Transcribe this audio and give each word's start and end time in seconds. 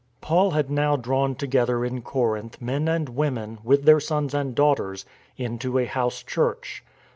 Paul 0.19 0.49
had 0.49 0.71
now 0.71 0.95
drawn 0.95 1.35
together 1.35 1.85
in 1.85 2.01
Corinth 2.01 2.59
men 2.59 2.87
and 2.87 3.07
women, 3.09 3.59
with 3.63 3.83
their 3.85 3.99
sons 3.99 4.33
and 4.33 4.55
daughters, 4.55 5.05
into 5.37 5.77
a" 5.77 5.85
house 5.85 6.23
church." 6.23 6.83